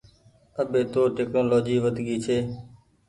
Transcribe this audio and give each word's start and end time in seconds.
اٻي 0.61 0.81
تو 0.93 1.01
ٽيڪنولآجي 1.15 1.75
ود 1.83 1.97
گئي 2.07 2.17
ڇي۔ 2.25 2.37